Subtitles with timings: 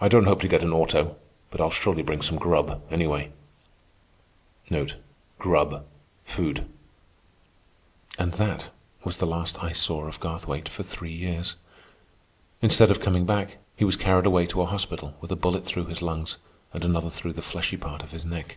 [0.00, 1.14] "I don't hope to get an auto,
[1.52, 3.30] but I'll surely bring some grub, anyway."
[4.64, 4.98] Food.
[8.18, 8.70] And that
[9.04, 11.54] was the last I saw of Garthwaite for three years.
[12.60, 15.84] Instead of coming back, he was carried away to a hospital with a bullet through
[15.86, 16.38] his lungs
[16.72, 18.56] and another through the fleshy part of his neck.